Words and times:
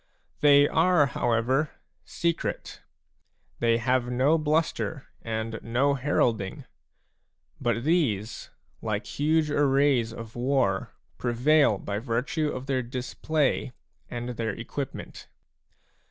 They 0.39 0.67
are, 0.67 1.05
however, 1.05 1.69
secret; 2.05 2.81
they 3.59 3.77
have 3.77 4.09
no 4.11 4.35
bluster 4.39 5.05
and 5.21 5.59
no 5.61 5.93
heralding; 5.93 6.65
but 7.61 7.83
these, 7.83 8.49
like 8.81 9.05
huge 9.05 9.51
arrays 9.51 10.11
of 10.11 10.35
war, 10.35 10.89
prevail 11.19 11.77
by 11.77 11.99
virtue 11.99 12.47
of 12.49 12.65
their 12.65 12.81
display 12.81 13.73
and 14.09 14.29
their 14.29 14.49
equipment. 14.53 15.27